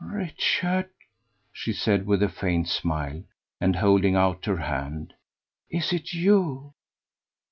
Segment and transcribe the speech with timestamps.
[0.03, 0.89] "Richard,"
[1.53, 3.21] she said with a faint smile,
[3.59, 5.13] and holding out her hand,
[5.69, 6.73] "is it you?"